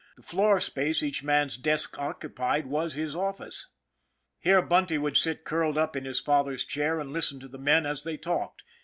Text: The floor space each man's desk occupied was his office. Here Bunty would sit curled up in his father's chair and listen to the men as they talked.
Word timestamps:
The 0.15 0.23
floor 0.23 0.59
space 0.59 1.03
each 1.03 1.21
man's 1.23 1.57
desk 1.57 1.99
occupied 1.99 2.65
was 2.65 2.95
his 2.95 3.15
office. 3.15 3.67
Here 4.39 4.59
Bunty 4.59 4.97
would 4.97 5.15
sit 5.15 5.43
curled 5.45 5.77
up 5.77 5.95
in 5.95 6.05
his 6.05 6.19
father's 6.19 6.65
chair 6.65 6.99
and 6.99 7.13
listen 7.13 7.39
to 7.41 7.47
the 7.47 7.59
men 7.59 7.85
as 7.85 8.03
they 8.03 8.17
talked. 8.17 8.63